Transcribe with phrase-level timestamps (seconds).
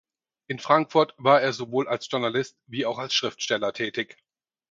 [0.47, 4.17] In Frankfurt war er sowohl als Journalist wie auch als Schriftsteller tätig.